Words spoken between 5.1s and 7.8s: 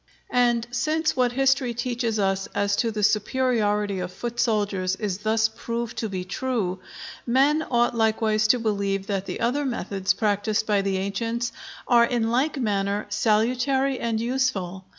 thus proved to be true, men